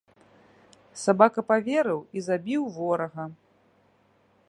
[1.01, 3.23] Сабака паверыў і забіў ворага.